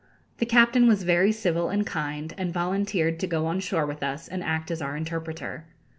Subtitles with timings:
[0.39, 4.27] The captain was very civil and kind, and volunteered to go on shore with us
[4.27, 5.65] and act as our interpreter.